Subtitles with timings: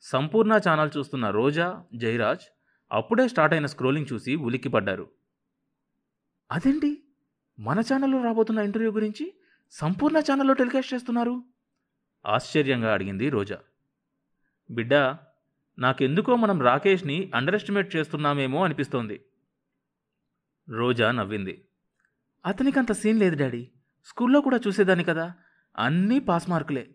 [0.00, 2.52] సంపూర్ణ channel చూస్తున్న రోజా జయరాజ్
[2.92, 5.10] అప్పుడే start అయిన స్క్రోలింగ్ చూసి ఉలిక్కిపడ్డారు.
[6.52, 7.04] అదేంటి?
[7.58, 9.34] మన ఛానల్లో రాబోతున్న ఇంటర్వ్యూ గురించి
[9.70, 11.44] సంపూర్ణ ఛానల్లో టెలికాస్ట్ చేస్తున్నారు?
[12.26, 13.58] ఆశ్చర్యంగా అడిగింది రోజా.
[14.70, 14.94] బిడ్డ
[15.78, 19.24] నాకెందుకో మనం రాకేష్ని అండర్ ఎస్టిమేట్ చేస్తున్నామేమో అనిపిస్తోంది.
[20.68, 21.64] రోజా నవ్వింది.
[22.46, 23.70] అతనికి అంత సీన్ లేదు డాడీ.
[24.04, 25.34] స్కూల్లో కూడా చూసేదాన్ని కదా.
[25.78, 26.90] అన్నీ పాస్ మార్కులే.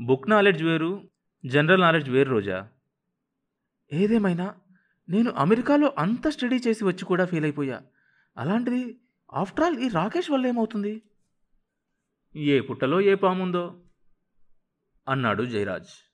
[0.00, 1.08] బుక్ నాలెడ్జ్ వేరు
[1.46, 2.68] జనరల్ నాలెడ్జ్ వేరు రోజా.
[3.92, 4.54] ఏదేమైనా
[5.08, 7.82] నేను అమెరికాలో అంత స్టడీ చేసి వచ్చి కూడా ఫెయిల్ అయిపోయా.
[8.36, 9.00] అలాంటిది
[9.32, 11.02] ఆఫ్టర్ ఆల్ ఈ రాకేష్ వల్ల ఏమవుతుంది?
[12.36, 13.82] ఏ పుట్టలో ఏ పాముందో?
[15.08, 16.12] అన్నాడు జయరాజ్.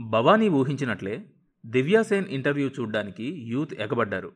[0.00, 1.30] భవానీ ఊహించినట్లే
[1.66, 4.32] దివ్యాసేన్ ఇంటర్వ్యూ చూడ్డానికి యూత్ ఎగబడ్డారు.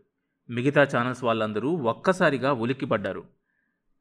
[0.50, 3.24] మిగతా ఛానల్స్ వాళ్ళందరూ ఒక్కసారిగా ఉలిక్కిపడ్డారు.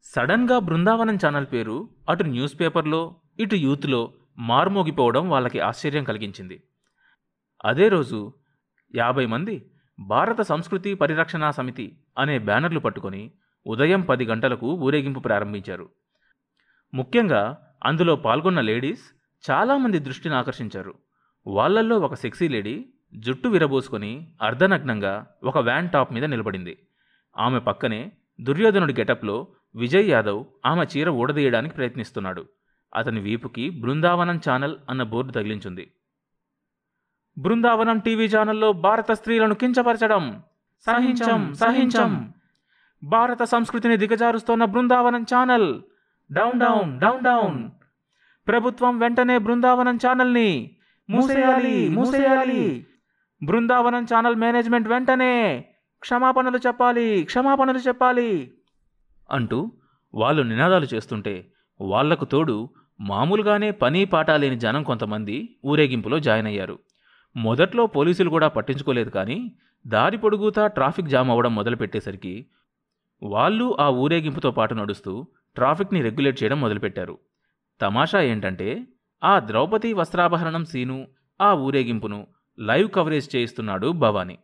[0.04, 6.63] సడన్గా బృందావనం ఛానల్ పేరు అటు న్యూస్ పేపర్లో ఇటు యూత్లో మార్మోగిపోవడం వాళ్ళకి ఆశ్చర్యం కలిగించింది.
[7.66, 8.34] అదే రోజు
[8.95, 13.31] యాభై మంది భారత సంస్కృతి పరిరక్షణ సమితి అనే బ్యానర్లు పట్టుకొని
[13.68, 15.90] ఉదయం పది గంటలకు ఊరేగింపు ప్రారంభించారు.
[16.93, 19.01] ముఖ్యంగా అందులో పాల్గొన్న లేడీస్
[19.51, 20.96] చాలామంది దృష్టిని ఆకర్షించారు.
[21.48, 26.77] వాళ్ళల్లో ఒక సెక్సీ లేడీ జుట్టు విరబోసుకొని అర్ధనగ్నంగా ఒక వ్యాన్ టాప్ మీద నిలబడింది.
[27.37, 32.46] ఆమె పక్కనే దుర్యోధనుడి గెటప్లో విజయ్ యాదవ్ ఆమె చీర ఊడదీయడానికి ప్రయత్నిస్తున్నాడు.
[32.95, 35.91] అతని వీపుకి బృందావనం ఛానల్ అన్న బోర్డు తగిలించుంది.
[37.37, 40.43] బృందావనం టీవీ ఛానల్లో భారత స్త్రీలను కించపరచడం.
[40.85, 42.34] సహించం సహించం.
[43.04, 45.81] భారత సంస్కృతిని దిగజారుస్తోన్న Brindavanam channel.
[46.31, 47.70] Down down down down.
[48.48, 50.77] ప్రభుత్వం వెంటనే బృందావనం ఛానల్ని
[51.09, 52.87] మూసేయాలి మూసేయాలి.
[53.43, 55.65] బృందావనం ఛానల్ మేనేజ్మెంట్ వెంటనే
[55.99, 58.53] క్షమాపణలు చెప్పాలి క్షమాపణలు చెప్పాలి.
[59.31, 59.71] అంటూ
[60.13, 62.70] వాళ్ళు నినాదాలు చేస్తుంటే వాళ్ళకు తోడు
[63.02, 66.80] మామూలుగానే పని పాట లేని జనం కొంతమంది ఊరేగింపులో జాయిన్ అయ్యారు.
[67.36, 69.56] మొదట్లో పోలీసులు కూడా పట్టించుకోలేదు కానీ
[69.88, 72.46] దారి పొడుగుతా ట్రాఫిక్ జామ్ అవ్వడం మొదలుపెట్టేసరికి
[73.24, 77.18] వాళ్ళు ఆ ఊరేగింపుతో పాటు నడుస్తూ ట్రాఫిక్ని రెగ్యులేట్ చేయడం మొదలుపెట్టారు.
[77.82, 78.88] తమాషా ఏంటంటే
[79.24, 81.08] ఆ ద్రౌపది వస్త్రాభరణం సీను
[81.42, 82.28] ఆ ఊరేగింపును
[82.59, 84.38] లైవ్ కవరేజ్ చేయిస్తున్నాడు భవానీ.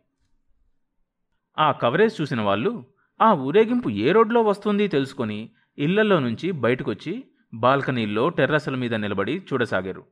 [1.58, 2.84] ఆ కవరేజ్ చూసిన వాళ్ళు
[3.20, 4.88] ఆ ఊరేగింపు ఏ రోడ్లో వస్తుంది?
[4.88, 7.24] తెలుసుకొని ఇళ్ళలో నుంచి బయటకొచ్చి
[7.54, 10.06] బాల్కనీల్లో టెర్రస్ల మీద నిలబడి చూడసాగారు.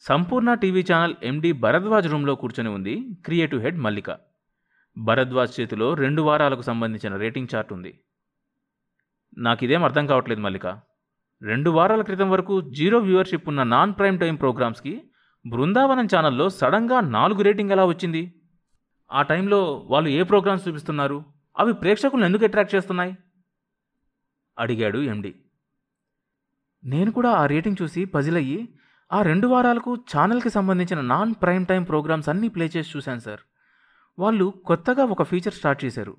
[0.00, 4.18] సంపూర్ణ టీవీ ఛానల్ ఎండి భరద్వాజ్ రూమ్లో కూర్చొని ఉంది క్రియేటివ్ హెడ్ మల్లిక.
[4.98, 8.00] భరద్వాజ్ చేతిలో రెండు వారాలకు సంబంధించిన రేటింగ్ చార్ట్ ఉంది.
[9.38, 10.66] నాకిదేం అర్థం కావట్లేదు మల్లిక.
[11.42, 15.10] రెండు వారాల క్రితం వరకు జీరో వ్యూవర్షిప్ ఉన్న నాన్ ప్రైమ్ టైం ప్రోగ్రామ్స్కి
[15.46, 18.42] బృందావనం ఛానల్లో సడన్గా నాలుగు రేటింగ్ ఎలా వచ్చింది?
[19.12, 21.24] ఆ టైంలో వాళ్ళు ఏ ప్రోగ్రామ్స్ చూపిస్తున్నారు?
[21.58, 23.16] అవి ప్రేక్షకులను ఎందుకు అట్రాక్ట్ చేస్తున్నాయి?
[24.58, 25.34] అడిగాడు ఎండి.
[26.84, 28.68] నేను కూడా ఆ రేటింగ్ చూసి పజిల్ అయ్యి
[29.12, 33.40] ఆ రెండు వారాలకు ఛానల్కి సంబంధించిన నాన్ ప్రైమ్ టైం ప్రోగ్రామ్స్ అన్నీ ప్లే చేసి చూశాను సార్
[34.18, 36.16] వాళ్ళు కొత్తగా ఒక ఫీచర్ స్టార్ట్ చేశారు.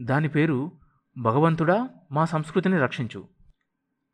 [0.00, 0.72] దాని పేరు
[1.18, 3.24] భగవంతుడా మా సంస్కృతిని రక్షించు.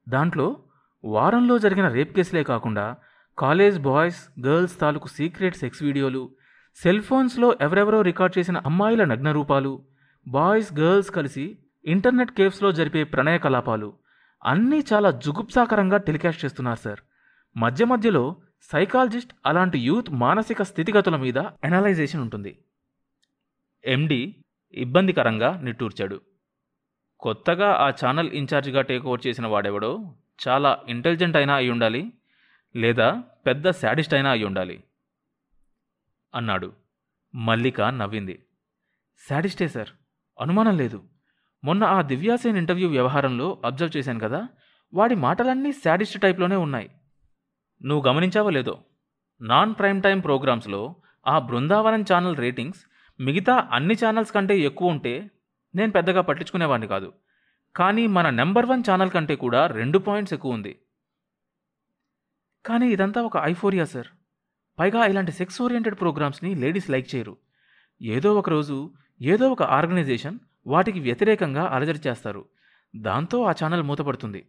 [0.08, 0.56] దాంట్లో
[1.04, 2.96] వారంలో జరిగిన రేప్ కేసులే కాకుండా
[3.38, 6.30] కాలేజ్ బాయ్స్ గర్ల్స్ తాలూకు సీక్రెట్ సెక్స్ వీడియోలు
[6.82, 9.82] సెల్ ఫోన్స్లో ఎవరెవరో రికార్డ్ చేసిన అమ్మాయిల నగ్న రూపాలు
[10.28, 13.92] బాయ్స్ గర్ల్స్ కలిసి ఇంటర్నెట్ కేవ్స్లో జరిపే ప్రణయ కలాపాలు
[14.44, 17.00] అన్నీ చాలా జుగుప్సాకరంగా టెలికాస్ట్ చేస్తున్నారు సార్.
[17.56, 22.64] మధ్య మధ్యలో సైకాలజిస్ట్ అలాంటి యూత్ మానసిక స్థితిగతుల మీద ఎనలైజేషన్ ఉంటుంది.
[23.84, 26.20] ఎండి ఇబ్బందికరంగా నిట్టూర్చాడు.
[27.20, 30.14] కొత్తగా ఆ ఛానల్ ఇన్ఛార్జిగా టేక్ ఓవర్ చేసిన వాడెవడో
[30.48, 32.12] చాలా ఇంటెలిజెంట్ అయినా అయి ఉండాలి
[32.76, 34.84] లేదా పెద్ద శాడిస్ట్ అయినా అయి ఉండాలి
[36.34, 36.72] అన్నాడు.
[37.34, 38.46] మల్లిక నవ్వింది.
[39.28, 39.88] శాడిస్టే సార్.
[40.40, 41.04] అనుమానం లేదు.
[41.64, 44.48] మొన్న ఆ దివ్యాసేన్ ఇంటర్వ్యూ వ్యవహారంలో అబ్జర్వ్ చేశాను కదా
[44.94, 46.90] వాడి మాటలన్నీ శాడిస్ట్ టైప్లోనే ఉన్నాయి.
[47.84, 48.84] నువ్వు గమనించావో లేదో
[49.40, 50.96] నాన్ ప్రైమ్ టైం ప్రోగ్రామ్స్లో
[51.26, 52.84] ఆ బృందావనం ఛానల్ రేటింగ్స్
[53.20, 55.30] మిగతా అన్ని ఛానల్స్ కంటే ఎక్కువ ఉంటే
[55.74, 57.12] నేను పెద్దగా పట్టించుకునేవాడిని కాదు.
[57.76, 60.78] కానీ మన నెంబర్ వన్ ఛానల్ కంటే కూడా రెండు పాయింట్స్ ఎక్కువ ఉంది.
[62.66, 64.06] కానీ ఇదంతా ఒక ఐఫోరియా సార్.
[64.78, 67.36] పైగా ఇలాంటి సెక్స్ ఓరియంటెడ్ ప్రోగ్రామ్స్ని లేడీస్ లైక్ చేయరు.
[68.02, 72.48] ఏదో ఒక రోజు ఏదో ఒక ఆర్గనైజేషన్ వాటికి వ్యతిరేకంగా అలజడి చేస్తారు.
[72.96, 74.46] దాంతో ఆ ఛానల్ మూతపడుతుంది.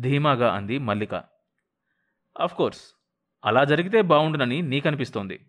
[0.00, 1.24] ధీమాగా అంది మల్లిక.
[2.52, 2.80] కోర్స్
[3.44, 5.46] అలా జరిగితే బాగుండునని నీకనిపిస్తోంది.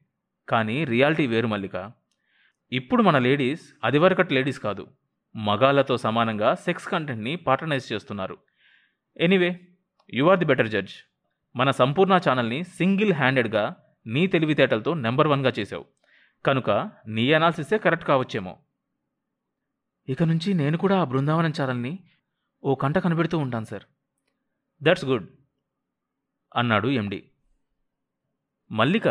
[0.50, 1.92] కానీ రియాలిటీ వేరు మల్లిక.
[2.71, 4.88] ఇప్పుడు మన లేడీస్ అదివరకటి లేడీస్ కాదు.
[5.36, 8.38] మగాళ్ళతో సమానంగా సెక్స్ కంటెంట్ని పాటర్నైజ్ చేస్తున్నారు.
[9.18, 9.60] Anyway
[10.13, 10.94] you are the better judge.
[11.56, 13.75] మన సంపూర్ణ ఛానల్ని సింగిల్ హ్యాండెడ్గా
[14.07, 15.86] నీ తెలివితేటలతో నెంబర్ వన్గా చేసావు
[16.45, 18.57] కనుక నీ అనాలిసిసే కరెక్ట్ కావచ్చేమో.
[20.09, 22.00] ఇక నుంచి నేను కూడా ఆ బృందావనం ఛానల్ని
[22.63, 23.83] ఓ కంట కనిపెడుతూ ఉంటాను సార్.
[24.83, 25.27] దట్స్ గుడ్
[26.56, 27.31] అన్నాడు ఎండి
[28.71, 29.07] మల్లిక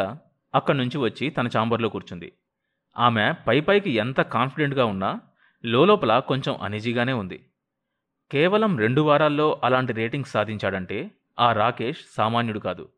[0.55, 2.33] అక్కడి నుంచి వచ్చి తన చాంబర్లో కూర్చుంది.
[2.97, 5.21] ఆమె పై పైకి ఎంత కాన్ఫిడెంట్గా ఉన్నా
[5.65, 7.39] లోపల కొంచెం అనిజీగానే ఉంది.
[8.31, 11.11] కేవలం రెండు వారాల్లో అలాంటి రేటింగ్స్ సాధించాడంటే
[11.41, 12.89] ఆ రాకేష్ సామాన్యుడు కాదు.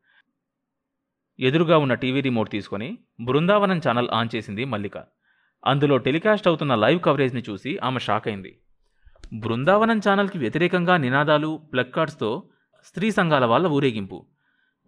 [1.40, 4.98] ఎదురుగా ఉన్న టీవీ రిమోట్ తీసుకొని బృందావనం ఛానల్ ఆన్ చేసింది మల్లిక.
[5.66, 8.60] అందులో టెలికాస్ట్ అవుతున్న లైవ్ కవరేజ్ని చూసి ఆమె షాక్ అయింది.
[9.32, 12.48] బృందావనం ఛానల్కి వ్యతిరేకంగా నినాదాలు ప్లక్కార్డ్స్తో
[12.84, 14.26] స్త్రీ సంఘాల వాళ్ళ ఊరేగింపు.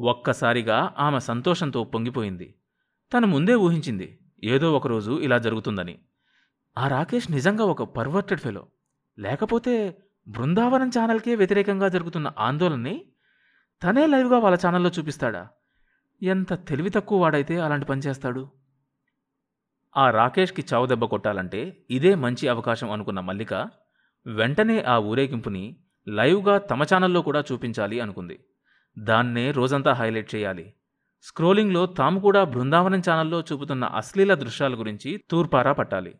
[0.01, 2.55] ఒక్కసారిగా ఆమె సంతోషంతో పొంగిపోయింది.
[3.15, 5.99] తను ముందే ఊహించింది ఏదో ఒకరోజు ఇలా జరుగుతుందని.
[6.79, 8.67] ఆ రాకేష్ నిజంగా ఒక పర్వర్టెడ్ ఫెలో.
[9.19, 13.05] లేకపోతే బృందావనం ఛానల్కే వ్యతిరేకంగా జరుగుతున్న ఆందోళనని
[13.83, 15.49] తనే లైవ్గా వాళ్ళ ఛానల్లో చూపిస్తాడా?
[16.23, 18.60] ఎంత తెలివి తక్కువ వాడైతే అలాంటి పని చేస్తాడు?
[19.97, 23.55] ఆ రాకేష్కి చావు దెబ్బ కొట్టాలంటే ఇదే మంచి అవకాశం అనుకున్న మల్లిక
[24.27, 25.77] వెంటనే ఆ ఊరేగింపుని
[26.09, 28.39] లైవ్గా తమ ఛానల్లో కూడా చూపించాలి అనుకుంది.
[28.99, 30.75] దాన్నే రోజంతా హైలైట్ చేయాలి.
[31.23, 36.15] స్క్రోలింగ్లో తాము కూడా బృందావనం ఛానల్లో చూపుతున్న అశ్లీల దృశ్యాల గురించి తూర్పారా పట్టాలి.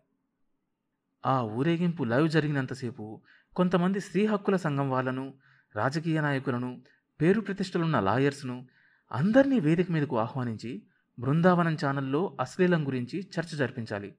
[1.27, 3.21] ఆ ఊరేగింపు లైవ్ జరిగినంతసేపు
[3.57, 5.35] కొంతమంది స్త్రీ హక్కుల సంఘం వాళ్ళను
[5.77, 6.83] రాజకీయ నాయకులను
[7.21, 8.67] పేరు ప్రతిష్టలున్న లాయర్స్ను
[9.13, 10.83] అందరినీ వేదిక మీదకు ఆహ్వానించి
[11.21, 14.15] బృందావనం ఛానల్లో అశ్లీలం గురించి చర్చ జరిపించాలి.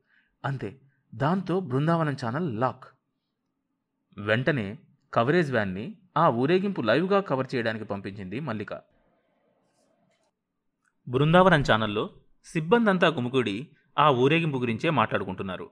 [0.45, 0.81] అంతే.
[1.15, 2.83] దాంతో బృందావనం ఛానల్ లాక్.
[4.18, 4.80] వెంటనే
[5.13, 8.74] కవరేజ్ వ్యాన్ని ఆ ఊరేగింపు లైవ్గా కవర్ చేయడానికి పంపించింది మల్లిక.
[11.07, 12.09] బృందావనం ఛానల్లో
[12.44, 13.68] సిబ్బందంతా గుమికూడి
[14.00, 15.71] ఆ ఊరేగింపు గురించే మాట్లాడుకుంటున్నారు.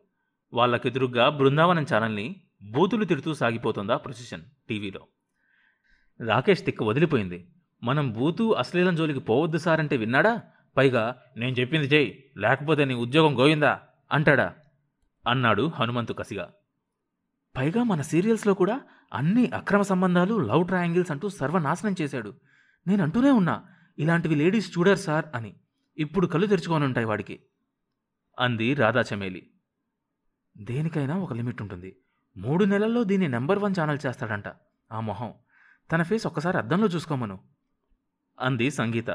[0.54, 5.08] వాళ్ళకెదురుగ్గా బృందావనం ఛానల్ని బూతులు తిడుతూ సాగిపోతుందా ప్రొసెషన్ టీవీలో.
[6.28, 7.52] రాకేష్ తిక్క వదిలిపోయింది.
[7.84, 10.42] మనం బూతు అశ్లీలం జోలికి పోవద్దు సార్ అంటే విన్నాడా?
[10.80, 13.82] పైగా నేను చెప్పింది చేయి లేకపోతే నీ ఉద్యోగం గోయిందా
[14.12, 14.56] అంటాడా.
[15.28, 16.54] అన్నాడు హనుమంతు కసిగా.
[17.58, 18.82] పైగా మన సీరియల్స్లో కూడా
[19.14, 22.34] అన్ని అక్రమ సంబంధాలు లవ్ ట్రయాంగిల్స్ అంటూ సర్వనాశనం చేశాడు.
[22.88, 23.66] నేను అంటూనే ఉన్నా
[24.00, 25.56] ఇలాంటివి లేడీస్ చూడరు సార్ అని.
[25.98, 27.40] ఇప్పుడు కళ్ళు తెరుచుకొని ఉంటాయి వాడికి.
[28.40, 29.52] అంది రాధా చమేలి.
[30.58, 32.00] దేనికైనా ఒక లిమిట్ ఉంటుంది.
[32.38, 34.44] మూడు నెలల్లో దీన్ని నెంబర్ వన్ ఛానల్ చేస్తాడంట.
[34.92, 35.34] ఆ మొహం.
[35.92, 37.40] తన ఫేస్ ఒక్కసారి అద్దంలో చూసుకోమను.
[38.40, 39.10] అంది సంగీత.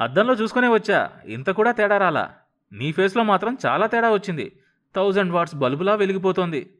[0.00, 1.10] అద్దంలో చూసుకునే వచ్చా.
[1.24, 2.34] ఇంత కూడా తేడా రాలా.
[2.72, 4.62] నీ ఫేస్లో మాత్రం చాలా తేడా వచ్చింది.
[4.96, 6.78] థౌజండ్ వాట్స్ బల్బులా వెలిగిపోతోంది.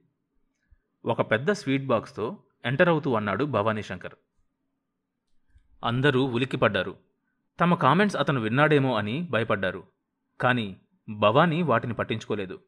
[1.05, 4.12] ఒక పెద్ద స్వీట్ బాక్స్తో ఎంటర్ అవుతూ అన్నాడు భవానీ శంకర్
[5.84, 6.96] అందరూ ఉలిక్కిపడ్డారు.
[7.61, 9.82] తమ కామెంట్స్ అతను విన్నాడేమో అని భయపడ్డారు.
[10.40, 10.76] కానీ
[11.08, 12.58] భవానీ వాటిని పట్టించుకోలేదు.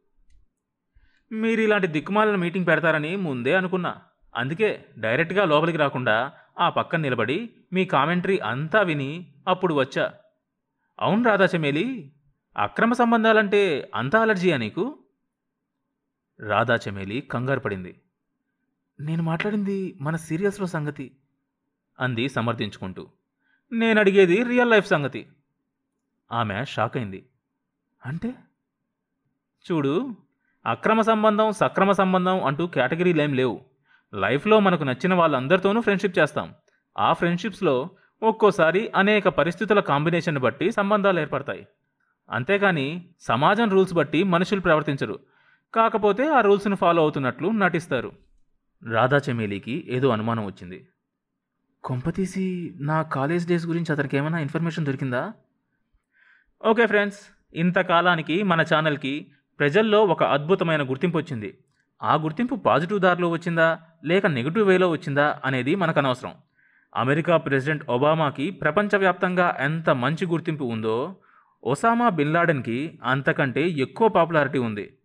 [1.32, 3.96] మీరు ఇలాంటి దిక్కుమాలిన మీటింగ్ పెడతారని ముందే అనుకున్నా.
[4.36, 10.12] అందుకే డైరెక్ట్గా లోపలికి రాకుండా ఆ పక్కన నిలబడి మీ కామెంటరీ అంతా విని అప్పుడు వచ్చా.
[11.00, 12.12] అవును రాధా చెమేలి
[12.56, 14.98] అక్రమ సంబంధాలంటే అంత అలర్జీయా నీకు?
[16.40, 18.00] రాధా చెమేలి కంగారు పడింది.
[19.00, 21.16] నేను మాట్లాడింది మన సీరియల్స్లో సంగతి
[22.00, 23.08] అంది సమర్థించుకుంటూ.
[23.72, 25.28] నేను అడిగేది రియల్ లైఫ్ సంగతి.
[26.32, 27.28] ఆమె షాక్ అయింది.
[28.06, 28.34] అంటే?
[29.72, 30.16] చూడు
[30.66, 33.64] అక్రమ సంబంధం సక్రమ సంబంధం అంటూ కేటగిరీలేం లేవు.
[34.14, 36.54] లైఫ్లో మనకు నచ్చిన వాళ్ళందరితోనూ ఫ్రెండ్షిప్ చేస్తాం.
[36.98, 37.90] ఆ ఫ్రెండ్షిప్స్లో
[38.22, 41.66] ఒక్కోసారి అనేక పరిస్థితుల కాంబినేషన్ బట్టి సంబంధాలు ఏర్పడతాయి.
[42.30, 45.18] అంతేకాని సమాజం రూల్స్ బట్టి మనుషులు ప్రవర్తించరు.
[45.74, 48.12] కాకపోతే ఆ రూల్స్ను ఫాలో అవుతున్నట్లు నటిస్తారు.
[48.92, 50.88] రాధా చెమేలీకి ఏదో అనుమానం వచ్చింది.
[51.84, 55.32] కొంపతీసి నా కాలేజ్ డేస్ గురించి అతనికి ఏమైనా ఇన్ఫర్మేషన్ దొరికిందా?
[56.66, 57.18] ఓకే ఫ్రెండ్స్
[57.54, 59.26] ఇంతకాలానికి మన ఛానల్కి
[59.58, 61.58] ప్రజల్లో ఒక అద్భుతమైన గుర్తింపు వచ్చింది.
[62.02, 66.34] ఆ గుర్తింపు పాజిటివ్ దారిలో వచ్చిందా లేక నెగిటివ్ వేలో వచ్చిందా అనేది మనకు అనవసరం.
[66.96, 71.16] అమెరికా ప్రెసిడెంట్ ఒబామాకి ప్రపంచవ్యాప్తంగా ఎంత మంచి గుర్తింపు ఉందో
[71.64, 74.98] ఒసామా బిన్ లాడెన్కి అంతకంటే ఎక్కువ పాపులారిటీ ఉంది.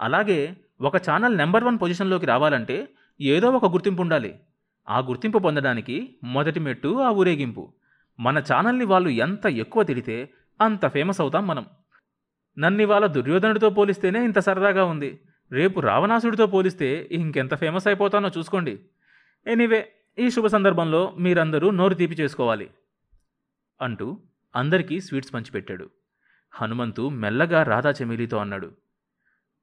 [0.00, 2.88] అలాగే ఒక ఛానల్ నెంబర్ వన్ పొజిషన్లోకి రావాలంటే
[3.20, 4.40] ఏదో ఒక గుర్తింపు ఉండాలి.
[4.88, 7.72] ఆ గుర్తింపు పొందడానికి మొదటి మెట్టు ఆ ఊరేగింపు.
[8.20, 10.28] మన ఛానల్ని వాళ్ళు ఎంత ఎక్కువ తిడితే
[10.60, 11.66] అంత ఫేమస్ అవుతాం మనం.
[12.58, 15.20] నన్ను ఇవాళ దుర్యోధనుడితో పోలిస్తేనే ఇంత సరదాగా ఉంది.
[15.52, 18.80] రేపు రావణాసుడితో పోలిస్తే ఇంకెంత ఫేమస్ అయిపోతానో చూసుకోండి.
[19.46, 22.66] ఎనీవే ఈ శుభ సందర్భంలో మీరందరూ నోరు తీపి చేసుకోవాలి
[23.80, 24.06] అంటూ
[24.54, 25.86] అందరికీ స్వీట్స్ పంచిపెట్టాడు.
[26.52, 28.68] హనుమంతు మెల్లగా రాధా చెమీలితో అన్నాడు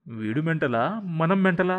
[0.08, 0.84] వీడు మెంటలా?
[1.22, 1.78] మనం మెంటలా?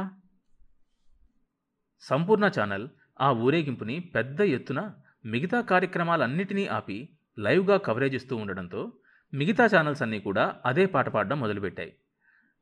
[2.01, 2.87] సంపూర్ణ ఛానల్
[3.21, 4.93] ఆ ఊరేగింపుని పెద్ద ఎత్తున
[5.25, 6.99] మిగతా కార్యక్రమాలన్నిటినీ ఆపి
[7.39, 8.93] లైవ్గా కవరేజ్ ఇస్తూ ఉండడంతో
[9.33, 11.93] మిగతా ఛానల్స్ అన్నీ కూడా అదే పాట పాడడం మొదలుపెట్టాయి.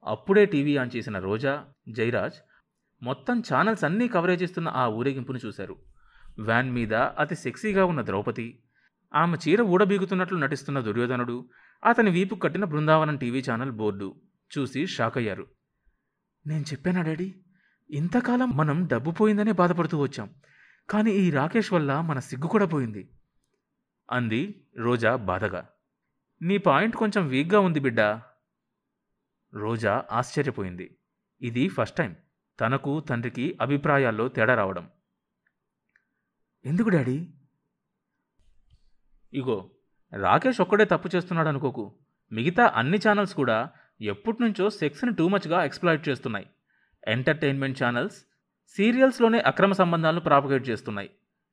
[0.04, 1.54] అప్పుడే టీవీ ఆన్ చేసిన రోజా
[1.88, 2.38] జయరాజ్
[3.02, 5.76] మొత్తం ఛానల్స్ అన్నీ కవరేజ్ ఇస్తున్న ఆ ఊరేగింపును చూశారు.
[6.38, 8.62] వ్యాన్ మీద అతి సెక్సీగా ఉన్న ద్రౌపది.
[9.14, 11.48] ఆమె చీర ఊడబీగుతున్నట్లు నటిస్తున్న దుర్యోధనుడు
[11.84, 14.20] అతని వీపు కట్టిన బృందావనం టీవీ ఛానల్ బోర్డు
[14.58, 15.46] చూసి షాక్ అయ్యారు
[16.46, 17.34] నేను చెప్పానా డాడీ?
[17.90, 20.30] ఇంతకాలం మనం డబ్బు పోయిందనే బాధపడుతూ వచ్చాం.
[20.90, 23.10] కానీ ఈ రాకేష్ వల్ల మన సిగ్గు కూడా పోయింది.
[24.10, 25.68] అంది రోజా బాధగా.
[26.42, 28.00] నీ పాయింట్ కొంచెం వీక్గా ఉంది బిడ్డ.
[29.54, 30.98] రోజా ఆశ్చర్యపోయింది.
[31.40, 32.16] ఇది ఫస్ట్ టైం.
[32.60, 34.90] తనకు తండ్రికి అభిప్రాయాల్లో తేడా రావడం.
[36.64, 37.28] ఎందుకు డాడీ?
[39.34, 39.70] ఇగో
[40.12, 41.94] రాకేష్ ఒక్కడే తప్పు చేస్తున్నాడు అనుకోకు.
[42.32, 46.46] మిగతా అన్ని ఛానల్స్ కూడా ఎప్పటినుంచో సెక్స్ని టూ మచ్గా ఎక్స్ప్లాయిట్ చేస్తున్నాయి.
[47.08, 48.24] ఎంటర్టైన్మెంట్ ఛానల్స్
[48.76, 51.10] సీరియల్స్లోనే అక్రమ సంబంధాలను ప్రాపగేట్ చేస్తున్నాయి.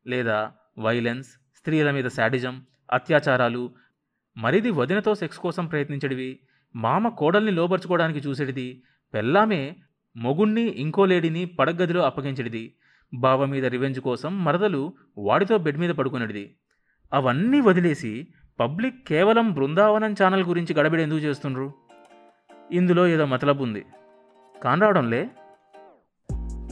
[0.07, 3.75] లేదా వైలెన్స్ స్త్రీల మీద శాడిజం అత్యాచారాలు
[4.37, 6.39] మరిది వదినతో సెక్స్ కోసం ప్రయత్నించడివి
[6.75, 9.75] మామ కోడల్ని లోబర్చుకోవడానికి చూసేటిది పెళ్ళామే
[10.15, 12.75] మొగుణ్ణి ఇంకో లేడీని పడగదిలో అప్పగించడిది
[13.13, 16.55] బావ మీద రివెంజ్ కోసం మరదలు వాడితో బెడ్ మీద పడుకునేది
[17.13, 18.27] అవన్నీ వదిలేసి
[18.59, 21.73] పబ్లిక్ కేవలం బృందావనం ఛానల్ గురించి గడబిడ ఎందుకు చేస్తుండ్రు?
[22.71, 23.85] ఇందులో ఏదో మతలబు ఉంది.
[24.63, 25.29] కానరావడంలే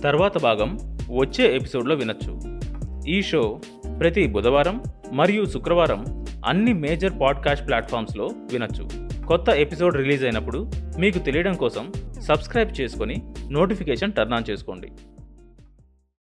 [0.03, 0.77] తర్వాత భాగం
[1.17, 2.60] వచ్చే ఎపిసోడ్లో వినొచ్చు.
[3.08, 3.62] ఈ షో
[4.00, 8.89] ప్రతి బుధవారం మరియు శుక్రవారం అన్ని మేజర్ పాడ్కాస్ట్ ప్లాట్ఫామ్స్లో వినొచ్చు.
[9.25, 14.91] కొత్త ఎపిసోడ్ రిలీజ్ అయినప్పుడు మీకు తెలియడం కోసం సబ్స్క్రైబ్ చేసుకొని నోటిఫికేషన్ టర్న్ ఆన్ చేసుకోండి.